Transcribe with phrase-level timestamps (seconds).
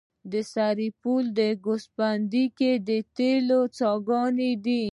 [0.31, 4.83] د سرپل په ګوسفندي کې د تیلو څاګانې دي.